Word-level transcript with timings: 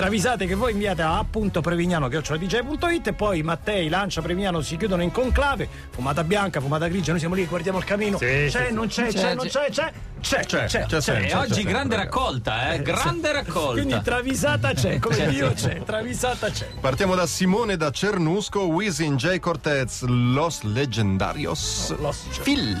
travisate 0.00 0.46
che 0.46 0.54
voi 0.54 0.72
inviate 0.72 1.02
a 1.02 1.18
appunto 1.18 1.60
prevignano 1.60 2.08
dj.it 2.08 3.06
e 3.06 3.12
poi 3.12 3.42
Mattei, 3.42 3.88
Lancia, 3.90 4.22
Prevignano 4.22 4.62
si 4.62 4.76
chiudono 4.78 5.02
in 5.02 5.12
conclave, 5.12 5.68
fumata 5.90 6.24
bianca, 6.24 6.58
fumata 6.60 6.88
grigia, 6.88 7.10
noi 7.10 7.18
siamo 7.20 7.34
lì, 7.34 7.44
guardiamo 7.44 7.76
il 7.78 7.84
camino. 7.84 8.16
Sì, 8.16 8.24
c'è, 8.24 8.66
sì, 8.68 8.72
non 8.72 8.86
c'è, 8.86 9.08
c'è, 9.08 9.12
C'è, 9.12 9.34
non 9.34 9.46
c'è. 9.46 9.50
c'è, 9.50 9.70
c'è, 9.70 9.92
c'è, 10.20 10.44
C'è, 10.44 10.44
c'è, 10.44 10.66
c'è, 10.66 10.86
c'è. 10.86 10.98
c'è. 11.00 11.28
E 11.28 11.34
oggi 11.34 11.62
grande 11.64 11.96
raccolta, 11.96 12.72
eh? 12.72 12.82
Grande 12.82 13.32
raccolta. 13.32 13.82
Quindi 13.82 14.00
travisata 14.02 14.72
c'è, 14.72 14.98
come 14.98 15.26
Dio 15.28 15.52
c'è, 15.52 15.82
travisata 15.82 16.48
c'è. 16.50 16.66
Partiamo 16.80 17.14
da 17.14 17.26
Simone 17.26 17.76
da 17.76 17.90
Cernusco, 17.90 18.62
Wisin, 18.68 19.16
J. 19.16 19.38
Cortez, 19.38 20.02
Los 20.04 20.62
Legendarios, 20.62 21.94
Los- 21.98 22.24
Phil. 22.42 22.76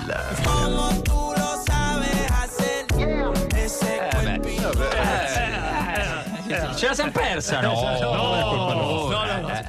Ce 6.80 6.86
la 6.86 6.94
siamo 6.94 7.10
persa, 7.10 7.60
no? 7.60 7.74
No, 7.74 8.74
no, 8.74 8.89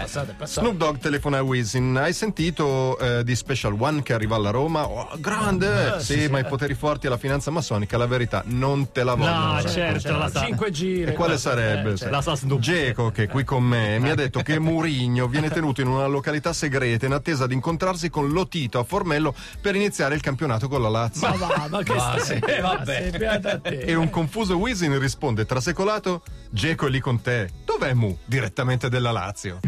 passato, 0.01 0.31
è 0.31 0.33
passato. 0.33 0.67
Snoop 0.67 0.77
Dogg 0.77 0.97
telefona 0.97 1.37
a 1.37 1.41
Wisin. 1.41 1.97
Hai 1.97 2.13
sentito 2.13 2.97
eh, 2.99 3.23
di 3.23 3.35
Special 3.35 3.75
One 3.77 4.03
che 4.03 4.13
arriva 4.13 4.35
alla 4.35 4.49
Roma? 4.49 4.87
Oh, 4.87 5.09
grande! 5.17 5.99
sì, 5.99 6.27
ma 6.27 6.39
i 6.39 6.45
poteri 6.45 6.73
forti 6.73 7.07
e 7.07 7.09
la 7.09 7.17
finanza 7.17 7.51
massonica, 7.51 7.97
la 7.97 8.07
verità, 8.07 8.43
non 8.45 8.91
te 8.91 9.03
la 9.03 9.15
vogliono. 9.15 9.53
No, 9.53 9.69
certo, 9.69 10.17
la 10.17 10.29
sa. 10.29 10.43
Cinque 10.45 10.71
giri. 10.71 11.11
E 11.11 11.13
quale 11.13 11.37
sarebbe? 11.37 11.95
La 12.09 12.21
sa 12.21 12.35
Snoop. 12.35 12.59
Geco, 12.59 13.11
che 13.11 13.23
è 13.23 13.27
qui 13.27 13.43
con 13.43 13.63
me, 13.63 13.99
mi 13.99 14.09
ha 14.09 14.15
detto 14.15 14.41
che 14.41 14.59
Murigno 14.59 15.27
viene 15.27 15.49
tenuto 15.49 15.81
in 15.81 15.87
una 15.87 16.07
località 16.07 16.53
segreta 16.53 17.05
in 17.05 17.13
attesa 17.13 17.47
di 17.47 17.53
incontrarsi 17.53 18.09
con 18.09 18.29
Lotito 18.29 18.79
a 18.79 18.83
Formello 18.83 19.33
per 19.59 19.75
iniziare 19.75 20.15
il 20.15 20.21
campionato 20.21 20.67
con 20.67 20.81
la 20.81 20.89
Lazio. 20.89 21.27
Ma 21.27 21.35
va, 21.35 21.67
ma 21.69 21.83
che 21.83 21.93
stai? 21.97 22.21
sì, 22.21 22.39
vabbè. 22.61 23.59
E 23.63 23.95
un 23.95 24.09
confuso 24.09 24.57
Wisin 24.57 24.97
risponde 24.99 25.45
trasecolato: 25.45 26.23
Geco 26.49 26.87
è 26.87 26.89
lì 26.89 26.99
con 26.99 27.21
te. 27.21 27.49
Dov'è 27.65 27.93
Mu? 27.93 28.17
Direttamente 28.25 28.89
della 28.89 29.11
Lazio. 29.11 29.59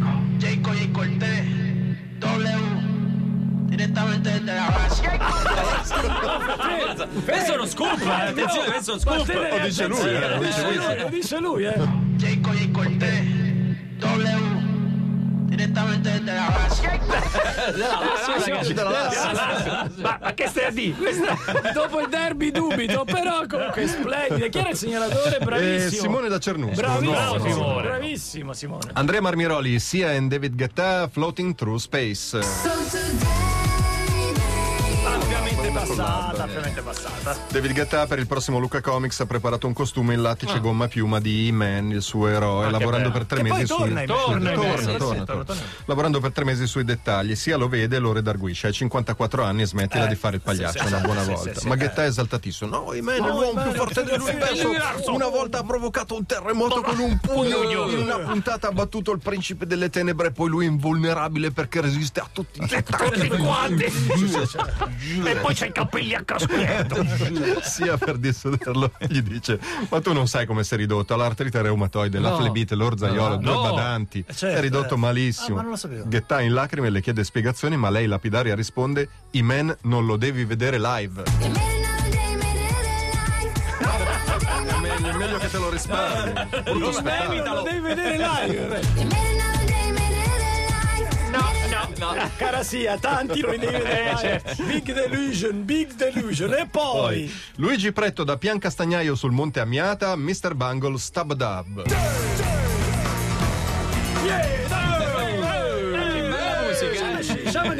Jacob 0.43 0.75
y 0.75 0.87
Cortés. 0.91 1.45
W. 2.19 2.49
Diretamente 3.69 4.29
desde 4.29 4.53
la 4.53 4.69
base. 4.69 5.19
Questo 7.23 7.51
è 7.51 7.55
uno 7.55 7.65
scoop, 7.65 8.01
eh, 8.01 8.09
attenzione, 8.09 8.71
questo 8.71 8.91
è 8.91 8.93
uno 8.93 9.01
scoop. 9.01 9.27
Lo 9.27 9.65
dice 9.65 9.87
lui, 9.87 10.09
eh, 10.09 10.29
lo 10.29 10.37
dice. 10.39 10.99
Lo 10.99 11.09
dice 11.09 11.39
lui, 11.39 11.63
eh. 11.65 11.73
Jacob 12.17 12.55
y 12.55 12.71
Cortés. 12.71 13.25
W. 13.99 14.61
Diretamente 15.45 16.11
desde 16.11 16.33
la 16.33 16.47
base. 16.49 16.52
Ma, 19.95 20.19
ma 20.21 20.33
che 20.33 20.47
stai 20.47 20.65
a 20.65 20.71
dire? 20.71 20.95
Dopo 21.73 21.99
il 22.01 22.09
derby 22.09 22.51
dubito, 22.51 23.03
però 23.05 23.45
comunque 23.47 23.87
splendida. 23.87 24.47
Chi 24.47 24.57
era 24.57 24.69
il 24.69 24.77
segnalatore? 24.77 25.37
Eh, 25.37 25.43
Bravissimo. 25.43 26.01
Simone 26.01 26.27
da 26.29 26.39
Cernusco. 26.39 26.75
Bravissimo, 26.75 27.11
nuovo. 27.13 27.37
Bravo, 27.37 27.49
Simone. 27.53 27.81
bravissimo 27.81 28.53
Simone. 28.53 28.89
Andrea 28.93 29.21
Marmiroli, 29.21 29.79
sia 29.79 30.11
in 30.13 30.27
David 30.27 30.55
Guetta, 30.55 31.07
Floating 31.11 31.55
Through 31.55 31.77
Space. 31.77 33.42
Ampiamente 35.73 35.95
passata, 36.03 36.43
ampiamente 36.43 36.81
passata. 36.81 37.37
David 37.49 37.73
Guetta 37.73 38.05
per 38.05 38.19
il 38.19 38.27
prossimo 38.27 38.59
Luca 38.59 38.79
Comics 38.81 39.19
ha 39.21 39.25
preparato 39.25 39.65
un 39.65 39.73
costume 39.73 40.13
in 40.13 40.21
lattice 40.21 40.59
gomma 40.59 40.87
piuma 40.87 41.19
di 41.19 41.47
E-Man, 41.47 41.89
il 41.91 42.01
suo 42.03 42.27
eroe, 42.27 42.69
lavorando 42.69 43.09
bello. 43.09 43.25
per 43.25 43.25
tre 43.25 43.41
mesi 43.43 43.65
torna 43.65 44.03
sui... 44.05 45.23
lavorando 45.85 46.19
per 46.19 46.31
tre 46.31 46.43
mesi 46.45 46.67
sui 46.67 46.83
dettagli, 46.83 47.35
sia 47.35 47.57
lo 47.57 47.67
vede 47.67 47.97
lo 47.99 48.11
redarguisce. 48.13 48.67
Hai 48.67 48.73
54 48.73 49.43
anni 49.43 49.63
e 49.63 49.65
smettila 49.65 50.05
Eh, 50.05 50.09
di 50.09 50.15
fare 50.15 50.35
il 50.35 50.41
pagliaccio 50.41 50.79
sì, 50.79 50.85
sì, 50.87 50.93
una 50.93 51.01
buona 51.01 51.23
sì, 51.23 51.29
volta. 51.31 51.53
sì, 51.53 51.59
sì, 51.61 51.67
Ma 51.67 51.73
eh. 51.73 51.77
Guetta 51.77 52.03
è 52.03 52.07
esaltatissimo. 52.07 52.69
No, 52.69 52.93
E-Man 52.93 53.15
è 53.15 53.19
No, 53.19 53.27
l'uomo 53.29 53.49
E-Man 53.51 53.63
più 53.63 53.71
è 53.71 53.75
forte 53.77 54.03
dell'universo. 54.03 55.13
Una 55.13 55.27
volta 55.27 55.59
ha 55.59 55.63
provocato 55.63 56.15
un 56.15 56.25
terremoto 56.25 56.81
con 56.81 56.99
un 56.99 57.17
pugno. 57.19 57.63
In 57.89 57.97
una 57.99 58.19
puntata 58.19 58.67
ha 58.67 58.71
battuto 58.71 59.11
il 59.11 59.19
principe 59.19 59.65
delle 59.65 59.89
tenebre 59.89 60.27
e 60.27 60.31
poi 60.31 60.49
lui 60.49 60.65
è 60.65 60.69
invulnerabile 60.69 61.51
perché 61.51 61.81
resiste 61.81 62.19
a 62.19 62.27
tutti 62.31 62.61
gli 62.63 62.73
attacchi. 62.75 63.27
quanti? 63.29 63.83
E 63.85 65.35
poi 65.41 65.53
c'hai 65.55 65.62
i 65.65 65.71
capelli 65.71 66.13
a 66.15 66.23
caschetto. 66.23 67.05
sia 67.61 67.97
per 67.97 68.17
dissuaderlo 68.17 68.91
gli 69.07 69.21
dice 69.21 69.59
ma 69.89 70.01
tu 70.01 70.13
non 70.13 70.27
sai 70.27 70.45
come 70.45 70.63
sei 70.63 70.79
ridotto 70.79 71.13
all'artrite 71.13 71.61
reumatoide 71.61 72.19
la 72.19 72.35
flebite 72.35 72.75
l'orzaiolo 72.75 73.37
due 73.37 73.51
No. 73.53 73.61
badanti 73.61 74.25
certo, 74.33 74.57
è 74.57 74.61
ridotto 74.61 74.95
eh. 74.95 74.97
malissimo 74.97 75.51
Ah, 75.53 75.57
ma 75.57 75.61
non 75.61 75.71
lo 75.71 75.77
sapevo. 75.77 76.03
Guetta 76.05 76.41
in 76.41 76.53
lacrime 76.53 76.89
le 76.89 77.01
chiede 77.01 77.23
spiegazioni 77.23 77.77
ma 77.77 77.89
lei 77.89 78.07
lapidaria 78.07 78.55
risponde 78.55 79.07
Iman 79.31 79.75
non 79.83 80.05
lo 80.05 80.17
devi 80.17 80.43
vedere 80.45 80.79
live 80.79 81.23
è 81.39 81.47
meglio, 84.79 85.09
è 85.09 85.13
meglio 85.15 85.37
che 85.37 85.49
te 85.49 85.57
lo 85.57 85.69
risparmi 85.69 86.33
brutto 86.63 86.91
spettacolo 86.91 87.53
Lo 87.53 87.61
devi 87.63 87.79
vedere 87.79 88.17
live. 88.17 89.52
No, 91.97 92.13
no. 92.13 92.29
Cara 92.37 92.63
sia, 92.63 92.97
tanti 92.97 93.41
lo 93.41 93.51
devi 93.51 93.65
vedere 93.65 94.13
live. 94.21 94.55
Big 94.65 94.93
delusion, 94.93 95.63
big 95.65 95.93
delusion. 95.93 96.53
E 96.53 96.67
poi. 96.69 96.91
poi 96.91 97.33
Luigi 97.55 97.91
Pretto 97.91 98.23
da 98.23 98.37
Pian 98.37 98.59
Castagnaio 98.59 99.15
sul 99.15 99.31
Monte 99.31 99.59
Amiata 99.59 100.15
Mr. 100.15 100.53
Bungle 100.55 100.97
Stab 100.97 101.33
Dub 101.33 101.83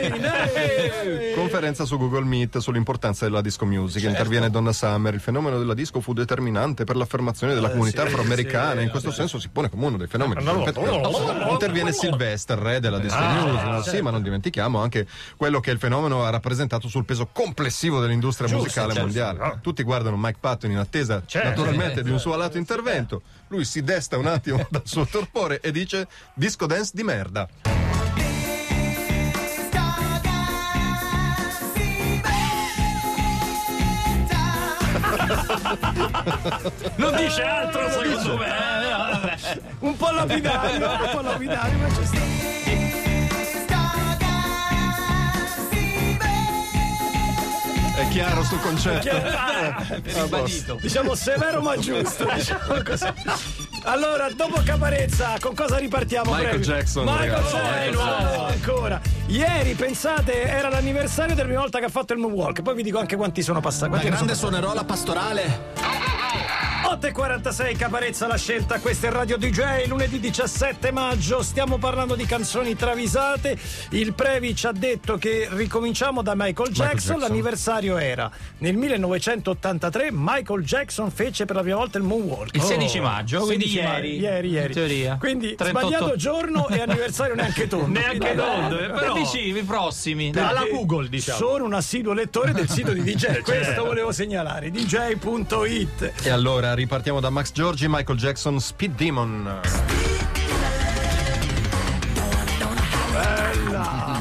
Conferenza 1.35 1.85
su 1.85 1.97
Google 1.97 2.23
Meet 2.25 2.57
sull'importanza 2.59 3.25
della 3.25 3.41
disco 3.41 3.65
music. 3.65 4.01
Certo. 4.01 4.09
Interviene 4.17 4.49
Donna 4.49 4.71
Summer. 4.73 5.13
Il 5.13 5.19
fenomeno 5.19 5.57
della 5.57 5.73
disco 5.73 5.99
fu 6.01 6.13
determinante 6.13 6.83
per 6.83 6.95
l'affermazione 6.95 7.53
della 7.53 7.69
comunità 7.69 8.03
Eh, 8.03 8.07
sì, 8.07 8.13
afroamericana. 8.13 8.81
In 8.81 8.89
questo 8.89 9.11
senso 9.11 9.39
si 9.39 9.49
pone 9.49 9.69
come 9.69 9.85
uno 9.85 9.97
dei 9.97 10.07
fenomeni. 10.07 10.43
no, 10.43 10.63
Interviene 11.49 11.91
Sylvester, 11.91 12.57
re 12.57 12.79
della 12.79 12.99
disco 12.99 13.15
Ah, 13.17 13.43
music. 13.43 13.63
no? 13.65 13.77
Sì, 13.81 13.89
certo. 13.89 14.03
ma 14.03 14.09
non 14.11 14.21
dimentichiamo 14.21 14.79
anche 14.81 15.07
quello 15.37 15.59
che 15.59 15.71
il 15.71 15.77
fenomeno 15.79 16.23
ha 16.23 16.29
rappresentato 16.29 16.87
sul 16.87 17.05
peso 17.05 17.29
complessivo 17.31 17.99
dell'industria 18.01 18.49
musicale 18.53 18.93
certo. 18.93 19.01
mondiale. 19.01 19.59
Tutti 19.61 19.83
guardano 19.83 20.17
Mike 20.17 20.37
Patton 20.39 20.71
in 20.71 20.77
attesa 20.77 21.21
Certo. 21.25 21.47
naturalmente 21.49 22.03
di 22.03 22.09
un 22.09 22.19
suo 22.19 22.33
alato 22.33 22.57
intervento. 22.57 23.21
Lui 23.47 23.65
si 23.65 23.83
desta 23.83 24.17
un 24.17 24.27
attimo 24.27 24.65
dal 24.69 24.81
suo 24.85 25.05
torpore 25.05 25.59
e 25.61 25.71
dice 25.71 26.07
disco 26.33 26.65
dance 26.65 26.91
di 26.93 27.03
merda. 27.03 27.72
Non 36.95 37.15
dice 37.15 37.41
altro, 37.43 37.89
secondo 37.89 38.37
me. 38.37 38.45
eh. 38.47 39.61
Un 39.79 39.95
po' 39.97 40.11
lapidario, 40.11 40.89
un 40.89 41.09
po' 41.11 41.21
lapidario, 41.21 41.77
ma 41.77 41.87
c'è 41.87 42.05
stato. 42.05 43.31
È 47.95 48.07
chiaro 48.09 48.43
sto 48.43 48.57
concetto. 48.57 49.09
Ribadito. 50.03 50.77
Diciamo 50.81 51.13
severo 51.13 51.61
ma 51.61 51.77
giusto. 51.77 52.25
Diciamo 52.33 52.81
così. 52.83 53.05
Allora, 53.83 54.29
dopo 54.35 54.61
Caparezza, 54.63 55.35
con 55.39 55.53
cosa 55.53 55.77
ripartiamo? 55.77 56.31
Michael 56.31 56.49
prego? 56.59 56.63
Jackson, 56.63 57.03
Michael 57.05 57.29
ragazzi. 57.31 57.55
Jackson, 57.55 58.45
ancora. 58.51 59.01
Ieri, 59.27 59.73
pensate, 59.73 60.43
era 60.43 60.69
l'anniversario 60.69 61.33
della 61.33 61.47
prima 61.47 61.61
volta 61.61 61.79
che 61.79 61.85
ha 61.85 61.89
fatto 61.89 62.13
il 62.13 62.19
moonwalk. 62.19 62.61
Poi 62.61 62.75
vi 62.75 62.83
dico 62.83 62.99
anche 62.99 63.15
quanti 63.15 63.41
sono 63.41 63.61
passati. 63.61 63.89
Quanti 63.89 64.09
ne 64.09 64.15
grande 64.15 64.35
sono 64.35 64.51
suonerò 64.51 64.73
la 64.73 64.83
pastorale. 64.83 66.02
8.46 66.93 67.75
Caparezza 67.75 68.27
la 68.27 68.37
scelta, 68.37 68.79
questo 68.79 69.07
è 69.07 69.09
Radio 69.09 69.35
DJ, 69.35 69.87
lunedì 69.87 70.19
17 70.19 70.91
maggio, 70.91 71.41
stiamo 71.41 71.79
parlando 71.79 72.13
di 72.13 72.23
canzoni 72.25 72.75
travisate, 72.75 73.57
il 73.89 74.13
Previ 74.13 74.55
ci 74.55 74.67
ha 74.67 74.71
detto 74.71 75.17
che 75.17 75.47
ricominciamo 75.49 76.21
da 76.21 76.33
Michael 76.35 76.69
Jackson, 76.69 76.93
Jackson. 76.93 77.19
l'anniversario 77.19 77.97
era 77.97 78.29
nel 78.59 78.75
1983, 78.75 80.09
Michael 80.11 80.63
Jackson 80.63 81.09
fece 81.09 81.45
per 81.45 81.55
la 81.55 81.61
prima 81.63 81.77
volta 81.77 81.97
il 81.97 82.03
moonwalk. 82.03 82.55
Il 82.55 82.61
16 82.61 82.99
maggio, 82.99 83.41
quindi 83.41 83.65
16 83.65 83.87
maggio, 83.87 84.05
ieri. 84.05 84.19
Ieri, 84.19 84.49
ieri. 84.49 84.67
In 84.67 84.73
teoria. 84.73 85.17
Quindi 85.19 85.55
38. 85.55 85.87
sbagliato 85.87 86.15
giorno 86.15 86.67
e 86.67 86.79
anniversario 86.79 87.33
neanche 87.33 87.67
tondo. 87.67 87.97
Neanche 87.99 88.35
tondo, 88.35 88.79
eh, 88.79 88.89
però 88.89 89.13
vicini, 89.13 89.63
prossimi. 89.63 90.31
Alla 90.35 90.65
Google, 90.69 91.09
diciamo. 91.09 91.39
Sono 91.39 91.65
un 91.65 91.73
assiduo 91.73 92.13
lettore 92.13 92.51
del 92.51 92.69
sito 92.69 92.91
di 92.93 93.01
DJ, 93.01 93.41
questo 93.41 93.83
volevo 93.83 94.11
segnalare, 94.11 94.69
dj.it. 94.69 96.13
E 96.21 96.29
allora 96.29 96.73
ripartiamo 96.83 97.21
da 97.21 97.29
Max 97.29 97.53
Giorgi, 97.53 97.87
Michael 97.87 98.17
Jackson, 98.17 98.59
Speed 98.59 98.95
Demon. 98.95 99.61
Bella! 103.11 104.12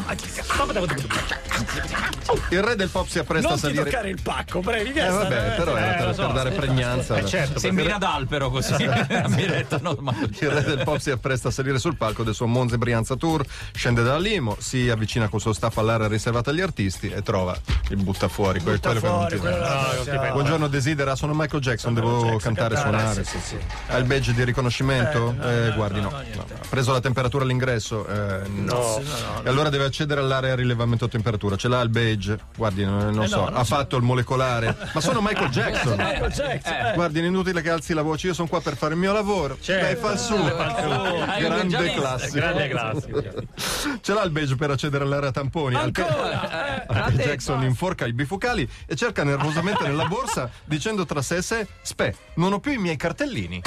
Il 2.51 2.63
re 2.63 2.77
del 2.77 2.89
pop 2.89 3.07
si 3.09 3.19
appresta 3.19 3.49
Non 3.49 3.57
a 3.57 3.61
salire. 3.61 3.85
toccare 3.85 4.09
il 4.11 4.21
pacco, 4.23 4.61
brevi. 4.61 4.93
che 4.93 5.05
Eh, 5.05 5.09
vabbè, 5.11 5.55
però 5.57 5.77
era 5.77 6.05
per, 6.05 6.15
per 6.15 6.33
dare 6.33 6.51
pregnanza. 6.51 7.17
Eh, 7.17 7.25
certo, 7.27 7.59
sembri 7.59 7.91
ad 7.91 8.03
albero 8.03 8.51
così. 8.51 8.85
Ammiretta 8.85 9.79
normale. 9.83 10.29
Il 10.39 10.51
re 10.51 10.63
del 10.63 10.83
pop 10.85 10.99
si 10.99 11.11
appresta 11.11 11.49
a 11.49 11.51
salire 11.51 11.79
sul 11.79 11.97
palco 11.97 12.23
del 12.23 12.35
suo 12.35 12.47
Monza 12.47 12.75
e 12.75 12.79
Brianza 12.79 13.17
Tour, 13.17 13.45
scende 13.73 14.03
dalla 14.03 14.19
limo, 14.19 14.57
si 14.59 14.89
avvicina 14.89 15.29
col 15.29 15.41
suo 15.41 15.53
staff 15.53 15.77
all'area 15.79 16.09
riservata 16.09 16.51
agli 16.51 16.61
artisti 16.61 17.09
e 17.11 17.23
trova 17.23 17.57
il 17.89 17.97
butta 18.03 18.29
fuori. 18.29 18.61
quel- 18.61 18.81
quello 18.81 19.01
che 19.01 19.07
non 19.07 19.17
fuori, 19.19 19.35
ti 19.35 19.41
quello 19.41 20.05
cioè, 20.05 20.31
Buongiorno 20.33 20.69
desidera, 20.69 21.15
sono 21.17 21.33
Michael 21.35 21.63
Jackson, 21.63 21.95
devo 21.95 22.23
Jackson, 22.23 22.39
cantare 22.39 22.75
e 22.75 22.77
cantare, 22.83 22.99
suonare. 22.99 23.25
sì, 23.25 23.39
sì, 23.39 23.47
sì. 23.49 23.57
Ha 23.89 23.97
il 23.97 24.05
badge 24.05 24.33
di 24.35 24.45
riconoscimento? 24.45 25.35
Eh, 25.43 25.73
guardi, 25.75 26.01
no. 26.01 26.11
No. 26.11 26.17
Ha 26.17 26.67
preso 26.69 26.93
la 26.93 27.01
temperatura 27.01 27.45
all'ingresso? 27.45 28.07
Eh, 28.07 28.49
no. 28.49 29.01
E 29.43 29.49
allora 29.49 29.69
deve 29.69 29.85
accedere 30.03 30.21
all'area 30.21 30.53
a 30.53 30.57
rilevamento 30.57 31.09
temperatura. 31.09 31.57
Ce 31.57 31.69
l'ha 31.69 31.81
il 31.81 31.89
badge? 31.89 32.39
Guardi, 32.57 32.85
non, 32.85 33.11
non 33.15 33.27
so. 33.29 33.47
ha 33.47 33.65
fatto 33.65 33.97
il 33.97 34.03
molecolare? 34.03 34.77
Ma 34.93 35.01
sono 35.01 35.21
Michael 35.21 35.49
Jackson. 35.51 35.97
Michael 35.97 36.33
Jackson. 36.33 36.73
eh. 36.87 36.93
Guardi, 36.95 37.21
è 37.21 37.25
inutile 37.25 37.63
che 37.63 37.71
alzi 37.71 37.95
la 37.95 38.03
voce, 38.03 38.27
io 38.29 38.35
sono 38.35 38.49
qua 38.49 38.61
per 38.61 38.77
fare 38.77 38.95
il 38.95 38.99
mio 39.01 39.13
lavoro. 39.13 39.57
Lei 39.65 39.95
fa 39.97 40.13
il 40.13 40.19
suo. 40.19 40.37
Grande 40.43 41.39
giornalista, 41.69 42.01
classico. 42.01 42.35
Grande 42.35 42.69
classico. 42.69 43.23
Ce 44.03 44.13
l'ha 44.13 44.23
il 44.23 44.31
badge 44.31 44.57
per 44.57 44.71
accedere 44.71 45.05
all'area 45.05 45.31
tamponi. 45.31 45.75
Al- 45.77 45.93
Ancora? 45.95 46.81
eh. 46.83 46.87
Michael 46.89 47.17
Jackson 47.19 47.63
inforca 47.63 48.07
i 48.07 48.13
bifocali 48.13 48.69
e 48.87 48.97
cerca 48.97 49.23
nervosamente 49.25 49.85
nella 49.87 50.07
borsa 50.07 50.51
dicendo 50.65 51.05
tra 51.07 51.23
sé 51.23 51.37
e 51.37 51.43
sé: 51.43 51.67
Spe, 51.83 52.15
non 52.35 52.53
ho 52.53 52.61
più 52.61 52.73
i 52.73 52.79
miei 52.79 52.97
cartellini. 52.97 53.63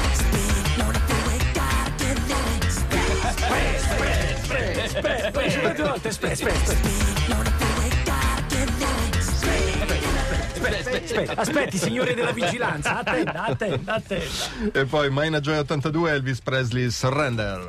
Aspetta, 4.95 5.27
aspetta, 5.27 5.74
due 5.74 5.88
volte, 5.89 6.07
aspetta, 6.07 6.33
aspetta. 6.33 7.33
Aspetta, 11.06 11.33
aspetti, 11.36 11.77
signori 11.77 12.13
della 12.13 12.31
vigilanza, 12.31 13.00
attenda, 13.00 13.44
attenda, 13.44 13.94
attenda. 13.95 14.71
E 14.71 14.86
poi 14.86 15.09
Maina 15.09 15.39
Joy 15.42 15.57
82 15.57 16.12
Elvis 16.12 16.42
Presley 16.42 16.89
Surrender. 16.89 17.65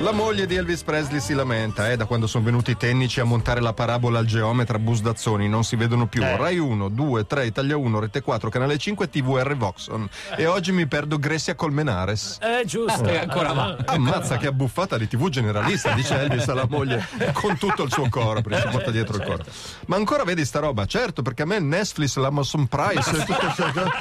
La 0.00 0.12
moglie 0.12 0.46
di 0.46 0.54
Elvis 0.54 0.84
Presley 0.84 1.18
si 1.20 1.34
lamenta, 1.34 1.90
eh, 1.90 1.96
da 1.96 2.04
quando 2.04 2.26
sono 2.28 2.44
venuti 2.44 2.70
i 2.70 2.76
tecnici 2.76 3.18
a 3.20 3.24
montare 3.24 3.60
la 3.60 3.72
parabola 3.72 4.20
al 4.20 4.26
geometra 4.26 4.78
Busdazzoni, 4.78 5.48
non 5.48 5.64
si 5.64 5.74
vedono 5.76 6.06
più. 6.06 6.22
Rai 6.22 6.56
1, 6.58 6.88
2, 6.88 7.26
3, 7.26 7.46
Italia 7.46 7.76
1, 7.76 7.98
Rete 8.00 8.22
4, 8.22 8.48
Canale 8.48 8.78
5, 8.78 9.10
TVR 9.10 9.56
Voxon. 9.56 10.08
E 10.36 10.46
oggi 10.46 10.70
mi 10.72 10.86
perdo 10.86 11.18
Gressia 11.18 11.56
Colmenares. 11.56 12.38
Eh, 12.40 12.64
giusto. 12.64 13.04
E 13.04 13.18
ancora 13.18 13.52
va. 13.52 13.76
Ammazza 13.86 14.36
che 14.36 14.46
abbuffata 14.46 14.96
di 14.96 15.08
TV 15.08 15.28
generalista, 15.30 15.92
dice 15.92 16.16
Elvis 16.16 16.46
alla 16.48 16.66
moglie, 16.68 17.04
con 17.32 17.58
tutto 17.58 17.82
il 17.82 17.92
suo 17.92 18.08
coro, 18.08 18.40
perché 18.40 18.62
si 18.62 18.68
porta 18.68 18.90
dietro 18.92 19.16
il 19.16 19.24
coro. 19.24 19.44
Ma 19.86 19.96
ancora 19.96 20.22
vedi 20.22 20.44
sta 20.44 20.60
roba? 20.60 20.86
Certo, 20.86 21.22
perché 21.22 21.42
a 21.42 21.46
me 21.46 21.58
Netflix, 21.58 22.16
l'Amazon 22.16 22.66
Price, 22.68 23.10
e 23.10 23.24
tutte 23.24 23.36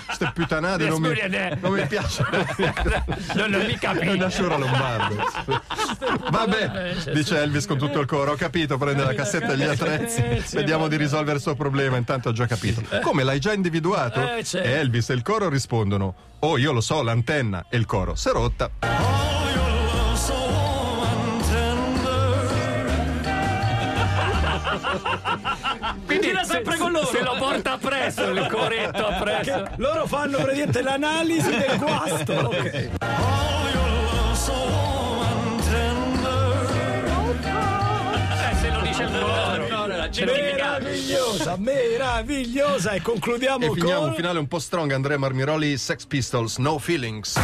queste 0.06 0.32
putanate 0.34 0.88
non 0.88 1.02
mi, 1.02 1.10
non 1.60 1.72
mi 1.74 1.86
piacciono. 1.88 2.30
Non, 3.34 3.50
non 3.50 3.66
mi 3.66 3.74
È 3.74 3.78
capisco. 3.80 4.12
una 4.14 4.30
sciura 4.30 4.58
lombardo. 4.58 5.16
Vabbè, 6.30 6.96
dice 7.14 7.42
Elvis 7.42 7.66
con 7.66 7.78
tutto 7.78 8.00
il 8.00 8.06
coro. 8.06 8.32
Ho 8.32 8.36
capito, 8.36 8.78
prende 8.78 9.04
la 9.04 9.14
cassetta 9.14 9.54
e 9.54 9.58
gli 9.58 9.64
attrezzi. 9.64 10.56
Vediamo 10.56 10.88
di 10.88 10.98
risolvere 10.98 11.38
il 11.38 11.42
suo 11.42 11.56
problema. 11.56 11.98
Intanto 11.98 12.30
ho 12.30 12.32
già 12.32 12.46
capito. 12.46 12.82
Come 13.02 13.24
l'hai 13.24 13.40
già 13.40 13.54
individuato? 13.54 14.36
Eh, 14.36 14.44
certo. 14.44 14.68
E 14.68 14.72
Elvis 14.72 15.10
e 15.10 15.14
il 15.14 15.22
coro 15.22 15.50
rispondono: 15.50 16.16
Oh, 16.40 16.58
io 16.58 16.72
lo 16.72 16.82
so, 16.82 17.02
l'antenna. 17.02 17.66
E 17.70 17.78
il 17.78 17.86
coro 17.86 18.16
si 18.16 18.30
è 18.30 18.32
rotta. 18.32 18.70
Quindi 26.06 26.30
era 26.30 26.44
sempre 26.44 26.78
con 26.78 26.92
loro. 26.92 27.08
Se 27.08 27.22
lo 27.22 27.36
porta 27.38 27.74
appresso 27.74 28.30
il 28.30 28.48
coretto 28.50 29.08
appresso. 29.08 29.64
Loro 29.78 30.08
fanno 30.08 30.38
praticamente 30.38 30.82
l'analisi 30.82 31.50
del 31.50 31.78
guasto. 31.78 32.36
Ok. 32.58 32.96
Meravigliosa, 40.26 41.56
meravigliosa. 41.58 42.92
E 42.94 43.02
concludiamo 43.02 43.66
E 43.66 43.74
finiamo 43.74 44.00
con. 44.02 44.10
un 44.10 44.16
finale 44.16 44.40
un 44.40 44.48
po' 44.48 44.60
strong. 44.60 44.92
Andrea 44.92 45.18
Marmiroli, 45.18 45.78
Sex 45.78 46.06
Pistols, 46.06 46.58
No 46.58 46.80
Feelings. 46.80 47.38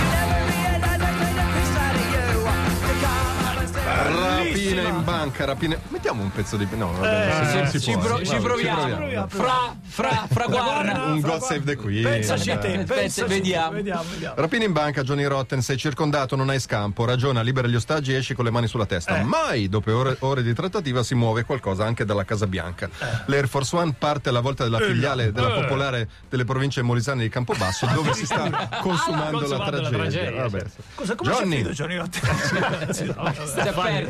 Banca, 5.24 5.46
rapina. 5.46 5.78
Mettiamo 5.88 6.22
un 6.22 6.32
pezzo 6.32 6.58
di. 6.58 6.68
No, 6.76 6.92
vabbè, 6.92 7.46
se 7.52 7.58
non 7.58 7.68
si 7.68 7.80
Ci, 7.80 7.92
può. 7.94 8.02
pro- 8.02 8.14
Vabbè, 8.16 8.26
ci 8.26 8.36
proviamo. 8.38 9.28
Fra, 9.30 9.76
fra, 9.82 10.28
fra 10.30 10.46
guarda. 10.48 11.04
Un 11.06 11.22
God 11.22 11.42
Save 11.42 11.64
the 11.64 11.76
Queen. 11.78 12.04
Pensaci 12.04 12.52
a 12.52 12.58
te, 12.58 12.68
Aspetta, 12.74 12.94
pensaci. 12.94 13.28
vediamo. 13.30 13.72
Vediamo, 13.72 14.04
vediamo. 14.12 14.36
Rapina 14.38 14.66
in 14.66 14.72
banca, 14.74 15.02
Johnny 15.04 15.24
Rotten, 15.24 15.62
sei 15.62 15.78
circondato, 15.78 16.36
non 16.36 16.50
hai 16.50 16.60
scampo, 16.60 17.06
ragiona, 17.06 17.42
libera 17.42 17.68
gli 17.68 17.76
ostaggi 17.76 18.14
e 18.14 18.18
esci 18.18 18.34
con 18.34 18.44
le 18.44 18.52
mani 18.52 18.68
sulla 18.68 18.86
testa. 18.86 19.18
Eh. 19.20 19.24
Mai, 19.24 19.70
dopo 19.70 19.96
ore, 19.96 20.18
ore 20.20 20.44
di 20.44 20.54
trattativa, 20.54 21.04
si 21.04 21.16
muove 21.16 21.44
qualcosa 21.46 21.86
anche 21.86 22.04
dalla 22.04 22.26
Casa 22.26 22.46
Bianca. 22.48 22.88
Eh. 23.00 23.06
L'Air 23.28 23.48
Force 23.48 23.76
One 23.76 23.94
parte 23.98 24.28
alla 24.30 24.42
volta 24.42 24.64
della 24.66 24.80
filiale 24.80 25.32
della 25.32 25.52
popolare 25.52 26.10
delle 26.30 26.44
province 26.44 26.82
molisane 26.82 27.22
di 27.24 27.30
Campobasso, 27.30 27.88
dove 27.94 28.14
si 28.14 28.26
sta 28.26 28.70
consumando, 28.82 29.40
la 29.48 29.48
consumando 29.48 29.82
la 29.82 29.90
tragedia. 29.90 30.50
Cosa, 30.96 31.16
come 31.16 31.32
Johnny. 31.32 31.64
Johnny 31.70 31.96
Rotten? 31.96 32.22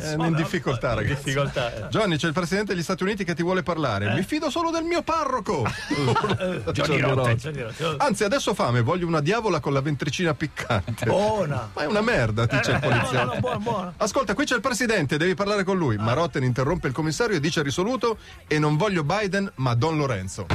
È 0.04 0.14
in 0.26 0.34
difficoltà, 0.36 0.94
ragazzi. 0.94 1.03
Difficoltà. 1.08 1.74
eh. 1.74 1.88
Johnny, 1.90 2.18
c'è 2.18 2.28
il 2.28 2.34
presidente 2.34 2.74
degli 2.74 2.84
Stati 2.84 3.04
Uniti 3.04 3.24
che 3.24 3.34
ti 3.36 3.44
vuole 3.44 3.64
parlare. 3.64 4.14
Mi 4.14 4.24
fido 4.24 4.50
solo 4.50 4.70
del 4.72 4.84
mio 4.84 5.02
parroco. 5.04 5.64
Johnny 6.72 7.00
Rotten. 7.00 7.96
Anzi, 7.98 8.24
adesso 8.24 8.52
ho 8.52 8.54
fame, 8.54 8.82
voglio 8.82 9.08
una 9.08 9.22
diavola 9.22 9.60
con 9.60 9.74
la 9.74 9.82
ventricina 9.82 10.34
piccante. 10.34 11.06
Buona. 11.06 11.70
Ma 11.74 11.82
è 11.82 11.86
una 11.86 12.02
merda, 12.02 12.46
dice 12.46 12.72
il 12.72 12.80
No, 12.82 12.90
no, 12.90 12.96
poliziotto. 12.96 13.34
no, 13.34 13.40
buona, 13.40 13.58
buona. 13.58 13.94
Ascolta, 13.98 14.34
qui 14.34 14.46
c'è 14.46 14.56
il 14.56 14.62
presidente, 14.62 15.18
devi 15.18 15.34
parlare 15.36 15.64
con 15.64 15.78
lui. 15.78 15.98
Ma 15.98 16.14
Rotten 16.14 16.44
interrompe 16.44 16.88
il 16.88 16.94
commissario 16.94 17.36
e 17.36 17.40
dice 17.40 17.62
risoluto: 17.62 18.18
E 18.48 18.60
non 18.60 18.78
voglio 18.78 19.04
Biden, 19.04 19.52
ma 19.56 19.74
Don 19.76 19.98
Lorenzo. 19.98 20.46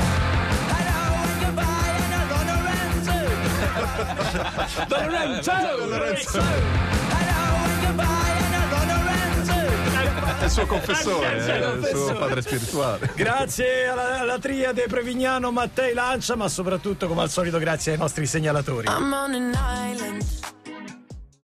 Don 4.88 5.04
Lorenzo! 5.10 5.52
Lorenzo. 5.88 6.87
Il 10.48 10.54
suo 10.54 10.66
confessore, 10.66 11.36
eh, 11.36 11.60
è 11.60 11.74
il 11.74 11.86
suo 11.94 12.14
padre 12.14 12.40
spirituale. 12.40 13.10
Grazie 13.14 13.86
alla, 13.86 14.20
alla 14.20 14.38
triade 14.38 14.86
Prevignano, 14.88 15.50
Mattei 15.50 15.92
Lancia, 15.92 16.36
ma 16.36 16.48
soprattutto, 16.48 17.06
come 17.06 17.20
al 17.20 17.30
solito, 17.30 17.58
grazie 17.58 17.92
ai 17.92 17.98
nostri 17.98 18.26
segnalatori. 18.26 18.86
I'm 18.88 19.12
on 19.12 19.34
an 19.34 19.52
island 19.92 20.47